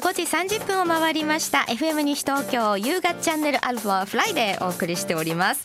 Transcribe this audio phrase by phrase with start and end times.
[0.00, 1.66] 5時30分を回りました。
[1.68, 5.62] FM 西東京夕方チャンネルアルファフライデーお送りしております。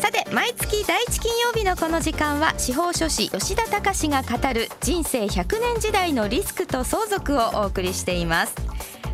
[0.00, 8.54] さて毎月第一金曜日のこの時間は司法書士吉田隆が語る人生100年時代のリスクと相続をお送りしています。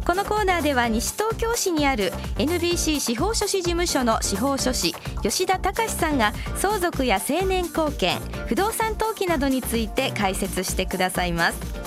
[0.06, 11.83] このコーナーでは西東京市にある NBC 司法書士事務所の司法書士吉田隆さんが相続や成年後見不動産登記などについて解説してくださいます。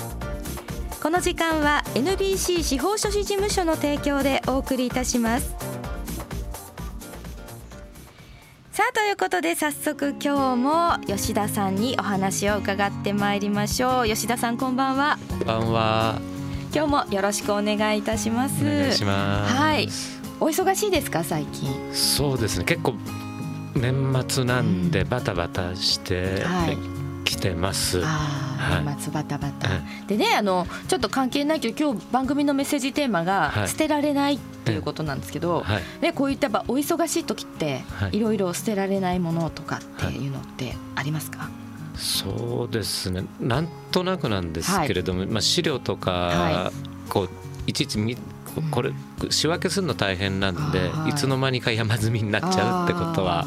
[1.08, 5.56] この時間は NBC 司法書士事務所の提供でお送りいたします。
[8.74, 14.06] さあということで早速今日も吉田さんにお話を伺ってまいりましょう。
[14.06, 15.18] 吉田さんこんばんは。
[15.30, 16.22] こんばんは。
[16.76, 18.66] 今日もよろしくお願いいたします。
[18.66, 19.56] お願いします。
[19.56, 19.88] はい。
[20.42, 21.74] お忙しいですか最近？
[21.94, 22.66] そうですね。
[22.66, 22.96] 結構
[23.76, 26.97] 年末なんでバタバタしてはい
[27.28, 28.84] きてます、あはい。
[28.84, 33.68] バタバタ、はでねあのちょっと関係ないけど今日番組のメッセージテーマがはい。
[33.68, 35.84] 捨てられないっていうことなんですけど、はい。
[36.02, 38.18] ね、こういったお忙しい時って、はい。
[38.18, 41.50] いろいろ捨てられないものとかっていうのってありますか、
[41.96, 43.26] そうですね。
[43.40, 46.72] なんとなくなんですけれども、まあ、資料とか、は
[47.10, 47.30] こう
[47.68, 48.22] いちいちみこ
[48.72, 48.92] これ
[49.30, 53.46] 仕分けするの大変なんで、はいい、つの間にか山積みになっちゃうってことは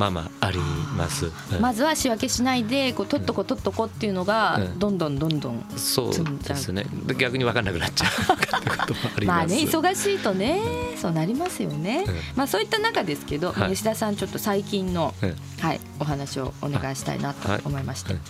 [0.00, 0.58] まあまああり
[0.96, 1.26] ます。
[1.26, 1.60] うん。
[1.60, 4.78] まずは仕分けしないでこう取っとこ取っとこっていうのがうん。
[4.78, 6.12] どんどんどんどん、そう
[6.42, 6.86] ですね。
[7.06, 9.38] で逆に分かんなくなっちゃうってこともあります。
[9.38, 10.60] まあね忙しいとね
[10.96, 12.14] そうなりますよね、うん。
[12.34, 13.70] まあそういった中ですけど、はい。
[13.70, 15.36] 吉田さんちょっと最近の、うん。
[15.60, 18.22] はい、お話をお願いしたいなと思いまして、はい。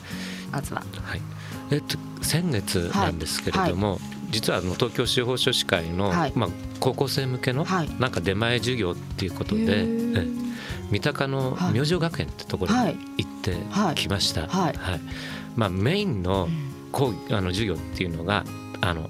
[0.50, 0.82] まずは。
[1.04, 1.20] はい、
[1.70, 6.32] えっと先月なんですけれども、実はあの東京司法書士会の、はい。
[6.34, 7.91] まあ、高校生向けのはい。
[8.00, 10.26] なんか出前授業っていうことで、え
[10.90, 12.94] 三鷹のはい明星学園ってところはい。
[12.94, 13.94] に行ってはい。
[13.94, 14.46] きました。
[14.46, 14.74] はい。
[15.56, 16.48] まあ、メインの
[16.92, 18.44] 講義あの授業っていうのが
[18.80, 19.08] あの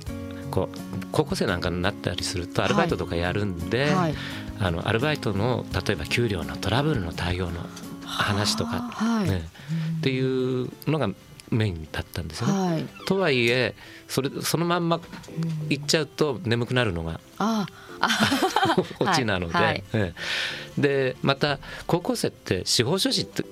[0.51, 4.15] こう高校生なんかになったりするとアルバイトとかやるんで、はい。
[4.59, 7.61] あのアルバイトの例えば給料のトラブルの対応の
[8.05, 9.43] 話とか、はい、ね。
[9.99, 11.09] っていうのが
[11.51, 12.53] メインだったんですよね。
[12.53, 13.75] はい、とはいえ
[14.09, 15.01] それそのまんま
[15.69, 17.91] 行っちゃうと眠くなるのがああ。
[18.99, 19.85] オチなので、はいはい。
[19.93, 20.15] え
[20.79, 20.81] え。
[20.81, 23.45] でまた高校生って司法書士って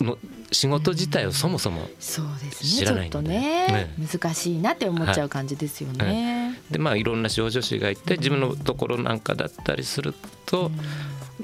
[0.00, 0.18] の
[0.50, 2.70] 仕事自体をそもそもそうですね。
[2.70, 3.12] 知らないんで。
[3.12, 6.60] ちょっとねね難しいなって思っちゃう感じですよね。
[6.70, 10.14] でまあいろんな司法書士がいて自分のところなんかだったりする
[10.46, 10.70] と、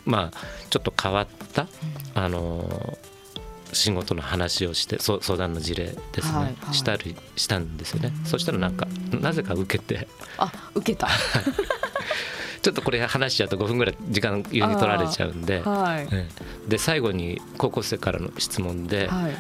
[0.05, 0.39] まあ
[0.71, 1.67] ちょっと変わった、
[2.15, 2.99] あの
[3.73, 6.75] 仕事の話をして相談の事例ですね、はいはい。
[6.75, 8.13] したりしたんですよね。
[8.25, 8.87] そしたらなんか
[9.21, 10.09] なぜか受けて。
[10.39, 11.09] あ受けた。
[12.63, 16.09] ちょっとこれ話しちゃうと5分ぐらい時間急に取られちゃうんで、はい。
[16.13, 16.29] え
[16.67, 19.37] えで最後に高校生からの質問で、はい。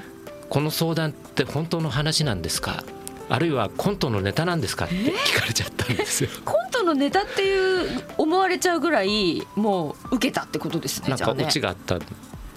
[0.49, 2.83] この相談って本当の話なんですか？
[3.29, 4.87] あるいはコントのネタなんですか？
[4.87, 6.31] って聞かれちゃったんですよ。
[6.45, 11.11] コントのネタっていう思われちゃうぐらいもう受けたってことですね。
[11.11, 11.99] なんかオチがあった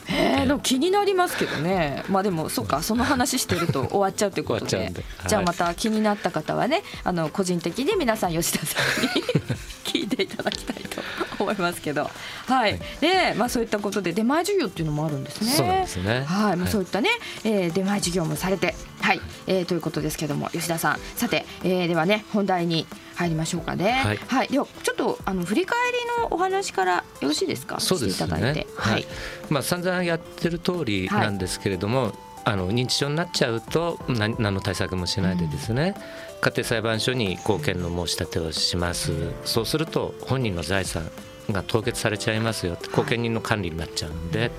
[0.07, 2.03] へえでも気になりますけどね。
[2.09, 4.77] まあでもそっかその話してると終わっちゃうということで。
[4.77, 4.93] はい
[5.27, 9.09] じゃあまた気になった方はねあの個人的に皆さん吉田さんに
[9.85, 11.01] 聞いていただきたいと
[11.39, 12.09] 思いますけど。
[12.47, 12.79] はい。
[12.99, 15.51] でまあそういったことで出前授業っていうのもあるんですね。
[15.51, 16.23] そうですね。
[16.27, 17.09] はい、もうそうはいいったね、
[17.43, 24.17] えー出前授業もされて、はい、えーということですけども、吉田さん、さて、えーではね、本題に入りましょうかね。
[24.29, 27.81] はいでは、ちょっと、あの振り返りのお話からよろしいですか？
[27.81, 28.27] そうですしてい。
[28.31, 28.39] は
[28.77, 29.05] はいい。
[29.49, 32.13] まあ散々やってる通りなんですけれども、
[32.45, 35.95] あの認知症になっちゃうと何何の対策もしないでですね、
[36.39, 39.11] 家庭裁判所に後見の申し立てをします。
[39.43, 41.11] そうすると本人の財産
[41.51, 42.77] が凍結されちゃいますよ。
[42.93, 44.49] 後見人の管理になっちゃうんで、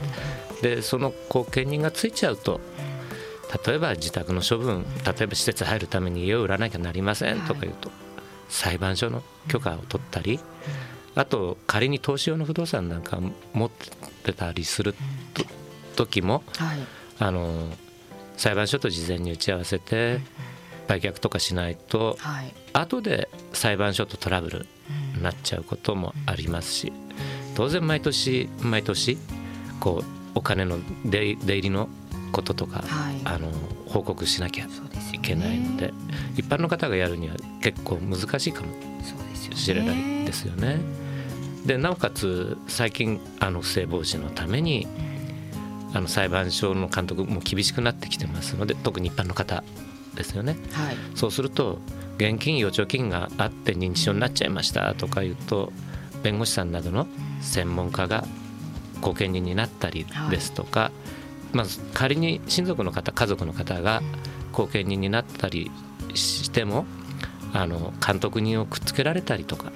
[0.60, 2.60] でその後見人がついちゃうと。
[3.66, 7.90] 例えば自宅の処分例えば施設入るために家を売らなきゃなりませんとか言うと、
[8.48, 10.40] 裁判所の許可を取ったり、
[11.14, 13.18] あと仮に投資用の不動産なんか
[13.52, 14.94] 持ってたりする
[15.34, 15.44] と
[15.96, 16.78] 時もはい。
[17.18, 17.68] あの
[18.36, 20.20] 裁判所と事前に打ち合わせて
[20.88, 22.52] 売却とかしないとはい。
[22.72, 24.66] 後で裁判所とトラブル
[25.16, 26.92] になっちゃうこともありますし
[27.54, 29.16] 当然毎年毎年
[29.78, 30.04] こう
[30.34, 31.88] お金の出出入りの
[32.34, 33.48] こととか、はいあの
[33.86, 34.64] 報告しなきゃ
[35.12, 35.94] いけないので
[36.36, 38.94] 一般の方がやるには結構難しいかも。
[39.54, 40.78] しれないですよね。
[41.64, 44.86] でなおかつ最近あの不正防止のために
[45.94, 49.64] あの裁判所の監督も厳しくなってきてますので特に一般の方
[50.14, 50.56] ですよね。
[50.72, 50.96] はい。
[51.14, 51.78] そうすると
[52.18, 55.72] 現金預貯金があって認知症になっちゃいましたとか言うと
[56.22, 57.06] 弁護士さんなどの
[57.40, 58.24] 専門家が
[59.00, 60.90] 後見人になったりですとか、
[61.54, 64.02] まあ、仮に親族の方家族の方が
[64.52, 65.70] 後見人になったり
[66.14, 66.84] しても
[67.52, 69.72] あの監督人をくっつけられたりとか、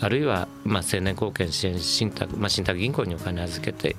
[0.00, 3.96] あるいは、まあ、青年貢献支援信託、まあ、信託銀行にお金預けて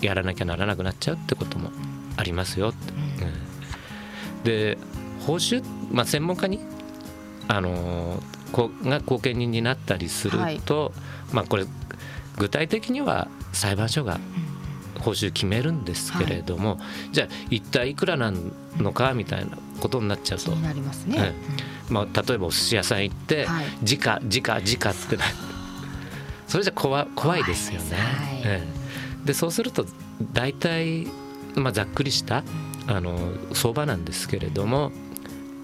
[0.00, 1.70] やらなきゃならなくなっちゃうってことも
[2.16, 2.68] ありますよ。
[2.68, 2.92] って。
[2.92, 4.78] うん、で
[5.26, 6.60] 報酬、まあ、専門家に
[7.48, 8.22] あの
[8.52, 10.92] こが後見人になったりすると、はい、
[11.32, 11.64] まあ、これ
[12.36, 14.20] 具体的には裁判所が
[15.00, 16.78] 報酬決めるんですけれども、はい、
[17.12, 18.32] じゃあ一体いくらな
[18.78, 20.50] のかみたいなことになっちゃうと。
[20.56, 21.34] なりますね、
[21.88, 23.46] うん、まあ、例えばお寿司屋さん行って
[23.82, 25.24] 「時価時価時価」ってな
[26.48, 27.96] それじゃ怖怖いですよね。
[27.96, 28.54] は
[29.24, 29.86] い、でそうすると
[30.32, 31.06] 大体、
[31.54, 32.44] まあ、ざっくりした
[32.86, 33.18] あの
[33.52, 34.92] 相場なんですけれども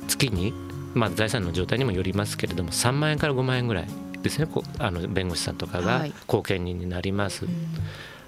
[0.09, 0.53] 月に、
[0.95, 3.89] まあ、財産の状態にもよりますけれども3万円から5万円ぐらい
[4.23, 4.49] ですね。
[4.79, 7.45] あの弁護士さんとかが後見人になります。
[7.45, 7.55] はい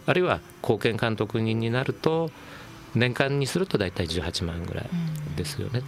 [0.07, 2.31] あるいは後見監督人になると
[2.95, 4.91] 年間にすると大体18万円ぐらい
[5.37, 5.83] ですよね。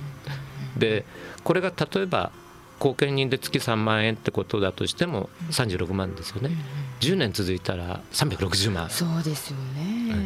[0.76, 1.04] で
[1.44, 2.32] これが例えば
[2.78, 6.50] 後見人で月3万円ってことだとしても36万ですよね。
[7.00, 8.90] 10年続いたら360万。
[8.90, 10.16] そうですよね。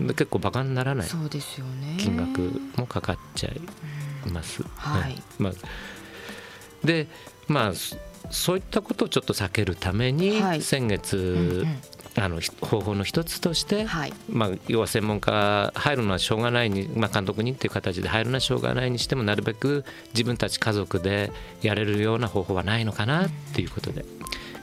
[0.00, 1.08] で結構バカにならない
[1.98, 3.60] 金額もかかっちゃい
[4.30, 4.62] ます。
[4.76, 5.22] はい。
[5.38, 5.52] まあ、
[6.84, 7.08] で
[7.48, 7.72] まあ
[8.30, 11.66] そういったことをちょっと避けるために、先月、
[12.16, 21.32] あの方法の一つとして、はい、まあ、要は専門家入るのはしょうがないに、まあ、監督にっていう形で入るのはしょうがないにしてもなるべく自分たち家族で
[21.62, 24.04] やれるような方法はないのかなっていうことで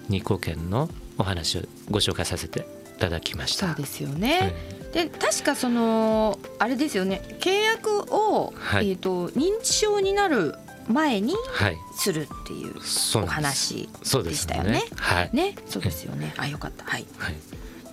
[0.10, 3.68] 二項圏のお話をご紹介させていただきました。
[3.68, 4.54] そうですよね、
[4.86, 7.22] うん、で確かそのあれですよね。
[7.40, 10.56] 契約を、はい、えーと、認知症になる
[10.90, 11.36] 前に
[11.96, 12.76] するっていう
[13.22, 13.88] お話
[14.24, 14.84] でしたよね。
[14.96, 16.34] はい、ね、そうですよね。
[16.38, 16.84] あ、よかった。
[16.84, 17.06] はい。
[17.18, 17.36] はい、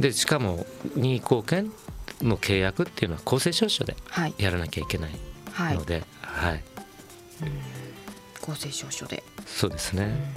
[0.00, 1.72] で、しかも任意貢献
[2.22, 3.94] の契約っていうのは公正証書で
[4.38, 5.10] やらなきゃいけない
[5.75, 6.52] ので、はい。
[6.52, 6.64] はい、
[8.40, 9.22] 公正証書で。
[9.44, 10.32] そうですね。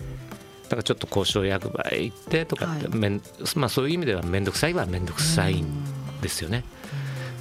[0.64, 3.20] だからちょっと交渉役場へ行ってとかって、はい、
[3.56, 6.64] まあそういう意味では面倒くさいは面倒くさいんですよね。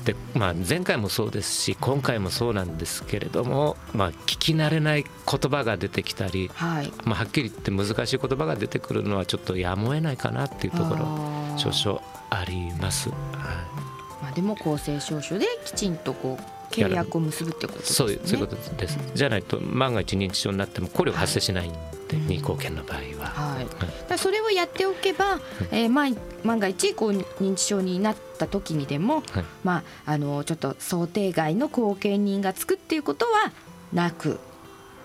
[0.08, 11.04] で、まあ、前回もそうですし今回もそうなんですけれども、まあ、聞き慣れない言葉が出てきたり、はい、まあ、はっきり言って難しい言葉が出てくるのはちょっとやむを得ないかなっていうところ
[11.58, 12.00] 少々
[12.30, 13.10] あります。
[13.10, 13.18] はい
[14.22, 17.94] まあ、でも公正証書できちんとこう契約を結ぶってことですね。
[17.96, 18.98] そういうことです。
[19.14, 21.72] じゃないと万が一認知症になっても考慮が発生しないん
[22.08, 23.26] で、二項権の場合は。
[23.26, 23.66] はい。
[24.08, 25.38] はい、それをやっておけば、
[25.70, 33.52] えー、万万が一こう認知症になった時にでも、はい、まああのちょっと想定外の後見人がつくっていうことは
[33.92, 34.40] なく、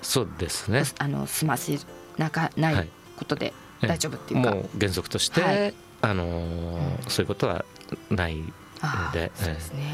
[0.01, 0.83] そうですね。
[0.99, 1.77] あの済ませ
[2.17, 7.65] なかないことで大丈夫っていうか、もう原則として、はい、あのー、そういうことは
[8.09, 8.43] ないの
[9.11, 9.31] で。
[9.35, 9.93] そうですね。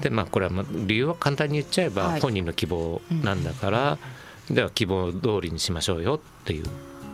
[0.00, 3.98] でまあこれはまあ理由は簡単に言っちゃえば本人の希望なんだから、
[4.48, 6.64] では希望通りにしましょうよっていう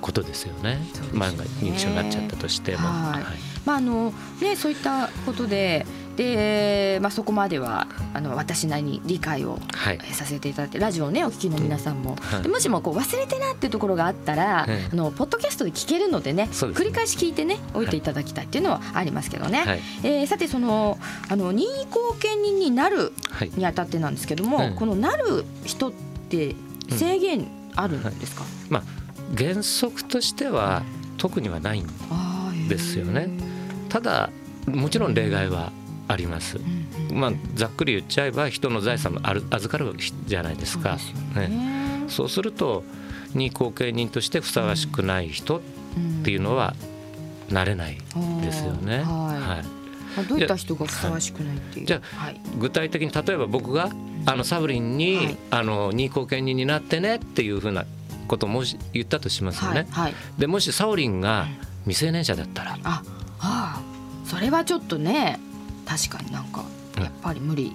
[0.01, 0.79] ことですよね。
[1.13, 2.87] 万が認知症になっちゃったとしても。
[2.87, 5.85] はい、まああのねそういったことで
[6.17, 9.59] で、まあ、そこまではあの私なりに理解を
[10.13, 20.99] させていただいて、ラジオをねお聞きの皆さんも、はい、もしもこう忘れてなっていうところがあったら、はい、あのポッドキャストで聞けるのでね、ね、繰り返し聞いてねおいていただきたいっていうのはありますけどね、はい、えー、さてその
[21.29, 23.13] あの任意後見人になる
[23.57, 26.55] にあたってなんですけども、このなる人って
[26.91, 28.83] 制限あるんですか、うん、まあ、
[29.37, 30.83] 原則としては
[31.19, 33.56] 特にはないんですよね。
[33.89, 34.31] ただ
[34.67, 35.73] もちろん例外は
[36.09, 36.61] あります。
[37.13, 39.95] まあ、ざっくり言っちゃえば人の財産もある預かる
[40.27, 40.99] じゃないですか。
[40.99, 42.85] そうね、そうすると
[43.35, 45.61] 任意後見人としてふさわしくない人っ
[46.25, 46.75] ていうのは
[47.51, 47.99] なれない
[48.43, 49.03] ですよね。
[49.05, 49.63] は
[50.23, 51.87] い、どういった人がふさわしくないっていう。
[51.87, 53.91] じゃあ、はい、具体的に例えば僕が
[54.27, 57.85] あのサブリンに、はい、あの任意後見人になってねっていうふうな
[58.29, 59.87] ことをもし言ったとしますよね。
[59.91, 60.05] はい。
[60.05, 61.47] はい、でもしサオリンが
[61.85, 63.03] 未成年者だったら、あ、あ、
[64.37, 65.41] それはちょっとね
[65.87, 66.65] 確かになんか
[66.99, 67.75] やっぱり無理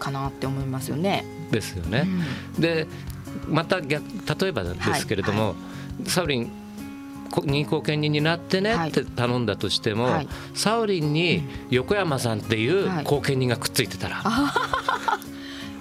[0.00, 1.24] かなって思いますよね。
[1.52, 2.08] ですよね。
[2.56, 2.88] うん、で
[3.48, 4.04] また逆
[4.42, 5.50] 例えばですけれども、はい
[6.02, 6.50] はい、サウリン
[7.44, 14.22] 任意後見人になってねって頼んだとしても、はい、サウリンに横山さんっていう後見人がくっついてたら。
[14.24, 14.52] あ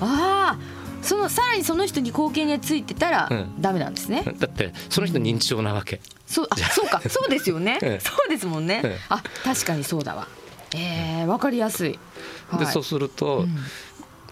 [0.01, 0.57] あ
[1.01, 3.29] そのさらにその人に後見がついてたら
[3.59, 7.01] ダメなんですね、うん、だってその人認知症なわけ、そうあそうか。
[7.09, 10.27] そうですよね、そうですもんね、あ確かにそうだわ。
[10.75, 11.99] えー、分かりやすい。
[12.59, 13.45] で、そうすると、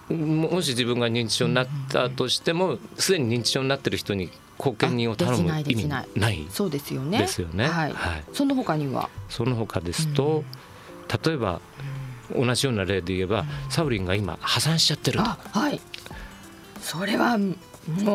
[0.09, 6.47] うん、もし自分が認知症になったとしてもすで、に認知症になってる人に後見人を頼む意味ない。
[6.50, 7.19] そうですよね。
[7.19, 7.67] ですよね。
[7.67, 7.93] はい。
[7.93, 9.09] はい、その他には？
[9.29, 10.43] その他ですと、
[11.25, 11.62] 例えば、
[12.36, 15.24] 同じような例で言えば、サウリンが今破産しちゃってると。
[15.25, 15.79] はい。
[16.88, 18.08] それはもう、うん、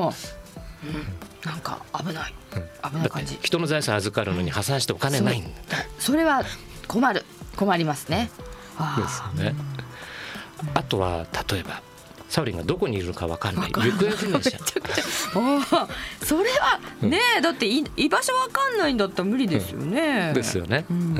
[1.44, 2.34] なんか危ない、
[2.82, 3.38] 危ない感じ。
[3.42, 5.50] 人の財産預かるのに破産してお金ないんだ。
[5.98, 6.42] それは
[6.88, 7.22] 困る。
[7.54, 8.30] 困りますね。
[8.96, 9.54] ですよね。
[10.72, 11.82] あとは例えば
[12.30, 13.72] サウリンがどこにいるのか分かんない。
[13.72, 14.50] 行方不明者。
[16.24, 21.14] それはね、うん、だって居場所分かんないんだったら無理ですよね、うん、ですよね、うん、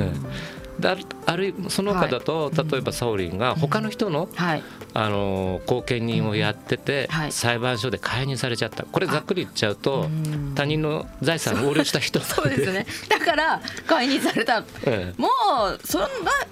[0.83, 4.63] だあるその他だと、はい、例えばサオリンが他の人の,、はい、
[4.93, 8.83] あの後見人をやってて、はい、裁判所で介入されちゃった。
[8.83, 10.09] これざっくり言っちゃうと
[10.55, 12.19] 他人の財産を横領した人。
[12.19, 12.49] そう。
[12.53, 12.85] ですね。
[13.07, 15.29] だから介入された、ええ、も
[15.73, 16.07] うそんな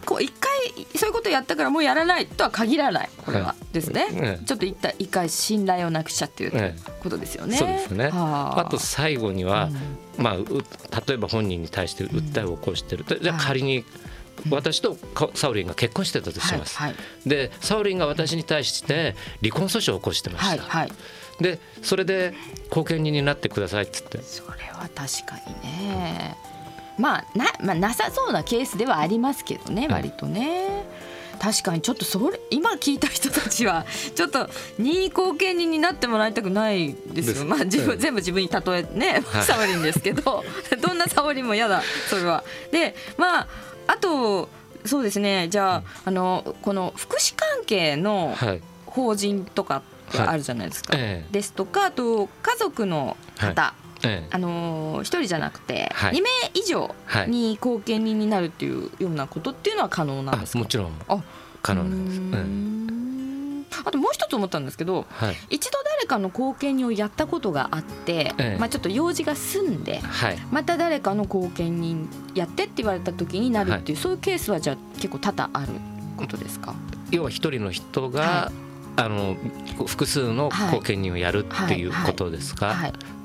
[0.06, 3.10] こう一回そういうことやったからもうやらないとは限らない。
[3.18, 8.10] これは、ですね、ええ、ちょっと一回一回信頼をなくしちゃっていうことですよね、そうですね。
[8.14, 8.68] あ。
[8.70, 9.70] と最後には、
[10.18, 10.36] うん、まあ
[11.08, 13.86] 例えば本人に対して訴えを起こしてる、うん、じゃあ仮に、
[14.50, 14.98] 私と
[15.34, 16.96] サウリンが結婚してたとします、はいは
[17.26, 20.94] い、でサウリンが私に対して離婚訴訟を起こしてました、はいは
[21.40, 22.34] い、でそれで
[22.70, 24.22] 後見人になってくださいっつって。
[24.22, 26.36] それは確かにね、
[26.98, 30.86] まあな,、まあ、なさそうなケースではありますけどね割とね、
[31.42, 34.48] 確かにちょっとそれ今聞いた人たちはちょっと
[34.78, 37.46] 任意後見人になってもらいたくないですよ。
[37.46, 40.44] まあ自分、全部自分に例えね、サオリンですけど。
[40.80, 41.82] どんなサオリンも嫌だ。
[42.10, 42.44] それは。
[42.72, 43.48] でまあ
[43.88, 44.50] あと
[44.86, 45.48] そうですね。
[45.50, 48.36] じゃあ,、あのこの福祉関係の
[48.86, 50.94] 法人とかってあるじゃないですか。
[50.94, 51.02] はい。
[51.04, 53.74] ええ、ですとかあと家族の方、は
[54.04, 54.08] い。
[54.08, 56.96] ええ、あの一人じゃなくて2名以上
[57.28, 60.92] に後見人になるっていうようなことっていうのは可能なんですか、もちろん
[61.62, 63.01] 可能なんです。
[63.84, 75.74] あともう一つ思ったんですけど、はい、一度誰かの後見人をやったことがあって、ええ、まあ、ちょっと用事が済んで、はい、また誰かの後見人やってって言われた時になるっていう、はい、そういうケースはじゃあ結構多々ある
[76.18, 76.76] ことですか？
[77.12, 78.52] 要は一人の人が、
[78.96, 79.36] あの
[79.88, 82.76] 複数の後見人をやるっていうことですか、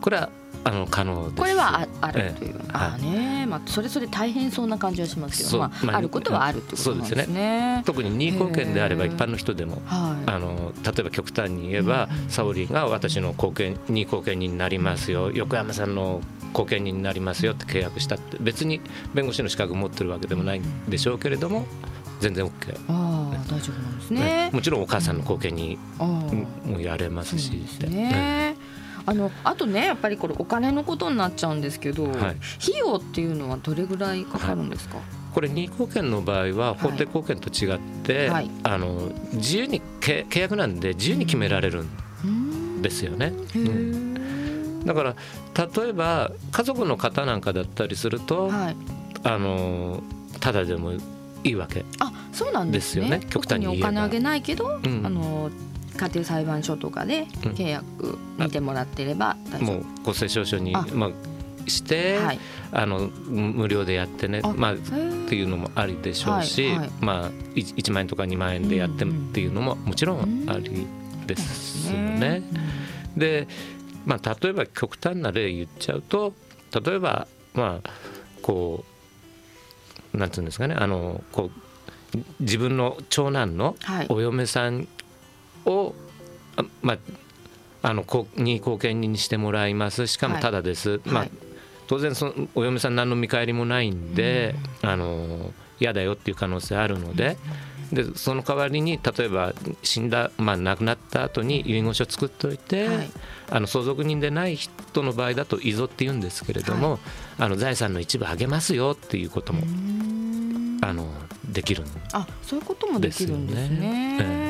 [0.00, 0.30] これは
[0.66, 7.22] あの可能これはああるという、ええ、あね、まあ、それぞれ大変そうな感じはしますけど、まあ、あることはあるということですね。
[7.22, 7.82] すね。
[7.86, 15.30] 特に任意貢献であれば一般の人でも、はい、あの例えば極端に言えば、うん、サオリが私の貢献任意貢献人になりますよ。
[15.30, 16.20] 横山さんの
[16.52, 18.80] 後見人になりますよって契約したって別に
[19.14, 21.66] 弁護士の資格を持ってるわけでもないんでしょうけれども
[22.20, 22.50] 全然 OK
[22.88, 25.78] ああ大丈夫なんですね、ね、もちろんお母さんの後見に
[26.64, 28.56] もやれますし、うん、ね、
[29.06, 32.36] あのあとねやっぱりこれお金のことになっちゃうんですけど、はい、費
[32.78, 43.32] 用っていうのはどれぐらいかかるんですか、はい、これ任意貢献の場合は法定貢献と違って、はい、あの自由に契約なんで自由に決められるんですよね。
[43.54, 45.16] うん、だから
[45.54, 50.02] 例えば家族の方なんかだったりすると、あの
[50.40, 50.92] ただでも
[51.44, 53.20] いいわけあそうなんですよね。
[53.30, 55.50] 極端にお金あげないけど、うん、あの
[55.96, 61.10] 家庭裁判所とかで契約見てもらってれば大丈夫、もう公正証書にまあ
[61.70, 62.38] して、はい、
[62.72, 70.86] あの無料でやってねまあっていうのもありでしょうし、はいはい、まあ 1, 1万円とか2万円でやってっていうのももちろんあり
[71.26, 72.42] ですよね。
[73.16, 73.48] で、
[74.04, 76.34] まあ、例えば極端な例言っちゃうと
[76.84, 77.90] 例えばまあ
[78.42, 78.84] こ
[80.14, 81.50] うなんていうんですかねあのこ
[82.14, 83.76] う自分の長男の
[84.08, 84.86] お嫁さん
[85.66, 85.94] を、
[86.82, 86.98] まあ、
[87.82, 88.04] あの
[88.36, 90.06] 任意後見人にしてもらいます。
[90.06, 91.26] しかもただです、はい、まあ、
[91.86, 97.36] 当然そのお嫁さん何の見返りもないんで、うん、あの嫌だよっていう可能性あるので。
[97.92, 103.10] でその代わりに例えば死んだ、まあ、亡くなった後に遺言書を作っておいて、はい、
[103.48, 107.00] あの相続人でない人の場合だと遺贈って言うんですけれども、はい、
[107.38, 109.62] あの財産の一部あげますよっていうことも
[110.80, 111.08] あの
[111.48, 114.18] できるんです、ね、あそういうこともできるんですね。
[114.20, 114.45] え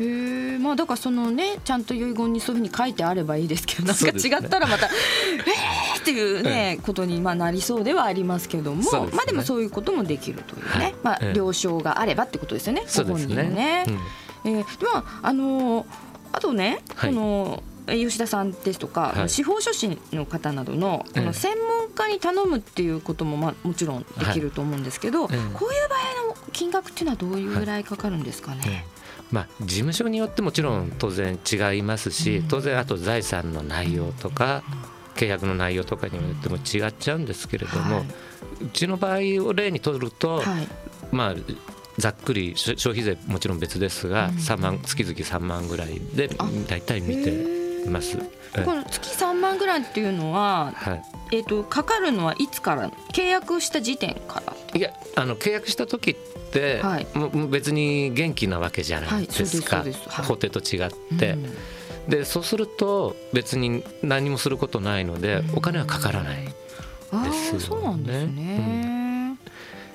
[0.00, 4.92] へえまあだからそのねちゃんと遺言にそういうふうに書いてあればいいですけどなんか違ったらまた、ね、
[5.94, 13.84] えーっていうね、ことにまあなりそうではありますけども、ね、まあでもそういうこともできるというね、はい、まあ了承があればってことですよね、ご本人ね。
[14.44, 15.86] うん、えー、まああのー、
[16.32, 25.52] あとね、はい、この吉田さんですとか、はい、司法書士の方などのこの専門家に頼むっていうこともまあもちろんできると思うんですけど、はい、こういう
[25.88, 28.84] 場合の金額っていうのはどういうぐらいかかるんですかね？
[29.30, 34.62] まあ、事務所によってもちろん当然違いますし当然あと財産の内容とか
[35.16, 38.04] 契約の内容とかによっても違っちゃうんですけれども、
[38.60, 40.42] うちの場合を例にとると、
[41.10, 41.34] まあ
[41.98, 46.30] ざっくり消費税もちろん別ですが、3万月々3万ぐらいで
[46.68, 47.57] 大体見て
[47.88, 48.18] います。
[48.18, 51.02] この月3万ぐらいっていうのは、はい、
[51.32, 54.54] えーと、かかるのはいつから契約した時点から？
[54.74, 56.16] いやあの契約した時っ、
[56.82, 59.92] はい、も別に元気なわけじゃないですか、はい、
[60.24, 61.32] 法廷と違って。
[61.32, 61.54] うん。
[62.08, 67.60] でそうすると別に何もすることないのでお金はかからないですよね。
[67.60, 68.77] そうなんですね、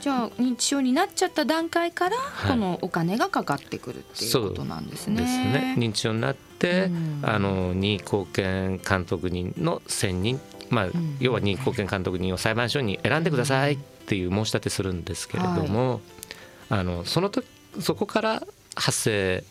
[0.04, 5.22] じゃあ認知症になっちゃった段階からこのお金がかかってくるっていうことなんですね。
[5.22, 5.76] ですね。
[5.78, 6.92] 認知症になって、
[7.22, 10.88] あの任意後見監督人の選任、まあ、
[11.22, 16.02] 要は任意後見監督人を裁判所に選んでくださいっていう申し立てするんですけれども、
[16.68, 17.48] はい、あのその時
[17.80, 18.44] そこから
[18.76, 19.46] 発生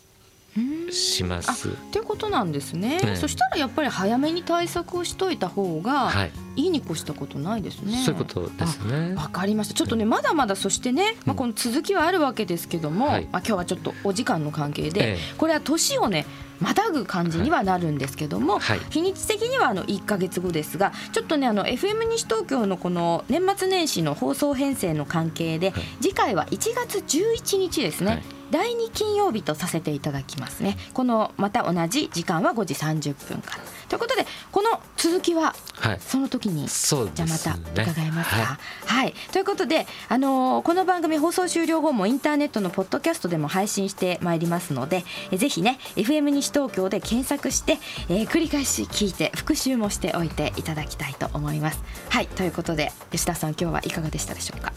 [0.91, 1.69] します。
[1.69, 6.11] っていうことなんですね、ね、そしたらやっぱり早めに対策をしといた方が
[6.52, 8.03] いいに越したことないですね。
[8.05, 9.15] そういうことですね。
[9.15, 9.73] わかりました。
[9.73, 16.25] ちょっとねまだまだそしてね、まあこの続きはあるわけですけども、うん、まあ今日はちょっとお時間の関係で、ええ、これは年をね
[16.59, 28.11] またぐ感じにはなるんですけども、はい、日にち的にはあの1か月後ですがちょっとねあの FM 西東京のこの年末年始の放送編成の関係で、はい、次回は1月11日ですね。
[28.11, 28.23] はい。
[28.51, 30.77] 第2金曜日とさせていただきますね。
[30.93, 33.63] このまた同じ時間は5時30分から。
[33.89, 35.55] ということでこの続きは
[35.99, 51.81] その時に、はい、じゃあまた伺いますか、はい、はい、ということで、あのー、この番組放送終了後もインターネットのポッドキャストでも配信してまいりますのでえぜひね FM 西東京で検索して、えー、繰り返し聞いて復習もしておいていただきたいと思います。
[52.09, 52.27] はい。
[52.27, 54.73] ということで吉田さん今日はいかがでしたでしょうか？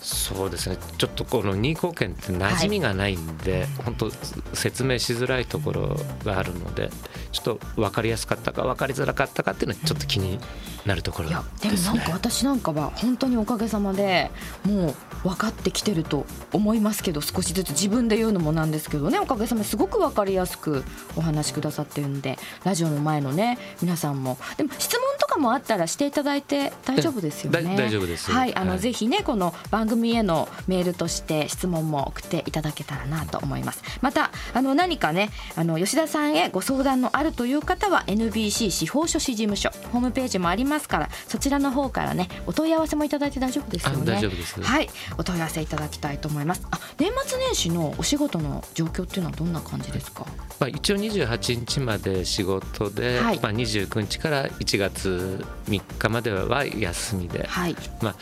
[0.00, 0.78] そうですね。
[0.96, 4.10] ちょっとこの任意貢献って馴染みがないんで、はい、本当
[4.54, 6.90] 説明しづらいところがあるので
[7.38, 10.40] ちょっと分かりやすかったか分かりづらかったかっていうのはちょっと気に
[10.86, 14.30] なるところ、ね、でもなんか私なんかは本当におかげさまで
[14.64, 14.88] も
[15.24, 20.82] う分かってきてると思いますけど少しずつ自分で言うのもなんですけどねおかげさまですごく分かりやすく
[21.16, 27.76] お話しくださってるんでラジオの前のね皆さんもでも質問とかもあったらしていただいて大丈夫ですよね。
[27.76, 28.30] 大丈夫です。
[28.30, 33.82] はい、あの、はい、ぜひねこの番組へのメールとして質問も送っていただけたらなと思います。
[34.00, 44.04] またあの何かねあの吉田さんへご相談のあるという方は NBC 司法書士事務所ホームページもありますからそちらの方からねお問い合わせもいただいて大丈夫ですよね。
[44.04, 44.60] 大丈夫です。
[44.60, 46.66] はいお問い合わせいただきたいと思います。
[46.70, 50.26] あ年末年始のお仕事の状況っていうのはどんな感じですか？
[50.60, 58.14] まあ一応28日まで仕事で、はい、まあ29日から1月3日までは休みで、はい、まあ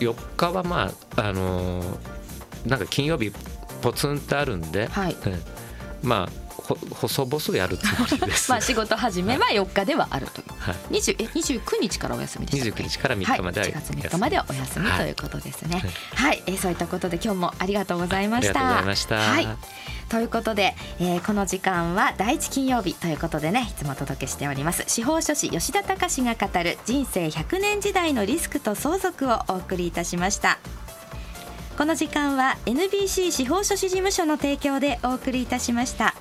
[0.00, 3.32] 4日はまああのー、なんか金曜日
[3.82, 5.16] ポツンとあるんで、はい、
[6.02, 8.50] まあ細々やるつもりです。
[8.50, 15.82] まあ仕事始めは4日ではあるという、はい、20え29日からお休みでした29日から3日までは、はい、1月3日まではお休みということですね。
[16.14, 18.50] はい、はい、えー、そういったことで今日もありがとうございました。
[18.50, 19.16] ありがとうございました。
[19.16, 19.48] はい。
[20.08, 24.84] ということで、えー、この時間は第一金曜日ということでねいつもお届けしております。
[24.86, 30.58] 司法書士吉田隆が語る人生100年時代のリスクと相続をお送りいたしました。
[31.76, 36.14] この時間は NBC 司法書士事務所の提供でお送りいたしました。